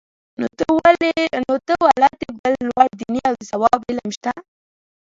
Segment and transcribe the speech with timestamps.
[0.39, 4.31] نو ته وا له دې بل لوړ دیني او د ثواب علم شته؟